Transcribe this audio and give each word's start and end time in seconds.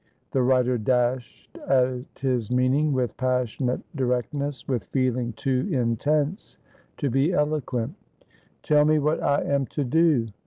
The 0.31 0.41
writer 0.41 0.79
dashed 0.79 1.59
at 1.67 2.05
his 2.19 2.49
meaning 2.49 2.91
with 2.91 3.15
passionate 3.17 3.83
directness, 3.95 4.67
with 4.67 4.87
feeling 4.87 5.31
too 5.33 5.67
intense 5.71 6.57
to 6.97 7.11
be 7.11 7.33
eloquent.' 7.33 7.93
Tell 8.63 8.83
me 8.83 8.97
what 8.97 9.21
I 9.21 9.43
am 9.43 9.67
to 9.67 9.83
do. 9.83 10.29